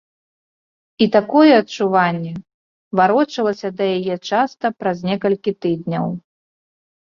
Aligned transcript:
І 1.05 1.07
такое 1.15 1.51
адчуванне 1.61 2.31
варочалася 3.01 3.67
да 3.83 3.93
яе 3.99 4.15
часта 4.33 4.65
праз 4.83 4.97
некалькі 5.11 5.57
тыдняў. 5.69 6.05